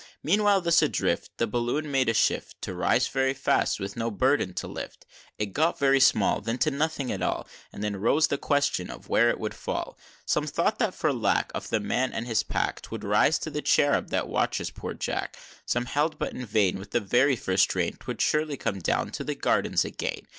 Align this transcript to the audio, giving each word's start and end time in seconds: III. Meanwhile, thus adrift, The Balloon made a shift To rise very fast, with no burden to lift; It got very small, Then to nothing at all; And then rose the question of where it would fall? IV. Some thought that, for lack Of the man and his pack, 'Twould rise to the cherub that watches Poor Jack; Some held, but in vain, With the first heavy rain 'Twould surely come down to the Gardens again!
III. 0.01 0.07
Meanwhile, 0.31 0.61
thus 0.61 0.81
adrift, 0.81 1.29
The 1.37 1.45
Balloon 1.45 1.91
made 1.91 2.09
a 2.09 2.15
shift 2.15 2.59
To 2.63 2.73
rise 2.73 3.07
very 3.07 3.35
fast, 3.35 3.79
with 3.79 3.95
no 3.95 4.09
burden 4.09 4.55
to 4.55 4.67
lift; 4.67 5.05
It 5.37 5.53
got 5.53 5.77
very 5.77 5.99
small, 5.99 6.41
Then 6.41 6.57
to 6.57 6.71
nothing 6.71 7.11
at 7.11 7.21
all; 7.21 7.47
And 7.71 7.83
then 7.83 7.97
rose 7.97 8.25
the 8.27 8.39
question 8.39 8.89
of 8.89 9.09
where 9.09 9.29
it 9.29 9.39
would 9.39 9.53
fall? 9.53 9.95
IV. 9.99 10.03
Some 10.25 10.47
thought 10.47 10.79
that, 10.79 10.95
for 10.95 11.13
lack 11.13 11.51
Of 11.53 11.69
the 11.69 11.79
man 11.79 12.13
and 12.13 12.25
his 12.25 12.41
pack, 12.41 12.81
'Twould 12.81 13.03
rise 13.03 13.37
to 13.37 13.51
the 13.51 13.61
cherub 13.61 14.09
that 14.09 14.27
watches 14.27 14.71
Poor 14.71 14.95
Jack; 14.95 15.37
Some 15.67 15.85
held, 15.85 16.17
but 16.17 16.33
in 16.33 16.47
vain, 16.47 16.79
With 16.79 16.89
the 16.89 16.99
first 16.99 17.71
heavy 17.71 17.79
rain 17.83 17.97
'Twould 17.97 18.21
surely 18.21 18.57
come 18.57 18.79
down 18.79 19.11
to 19.11 19.23
the 19.23 19.35
Gardens 19.35 19.85
again! 19.85 20.25